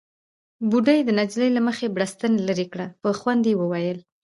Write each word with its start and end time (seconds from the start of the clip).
بوډۍ 0.69 0.99
د 1.05 1.09
نجلۍ 1.19 1.49
له 1.53 1.61
مخې 1.67 1.93
بړستن 1.95 2.33
ليرې 2.47 2.67
کړه، 2.73 2.85
په 3.01 3.09
خوند 3.19 3.43
يې 3.49 3.55
وويل: 3.57 3.99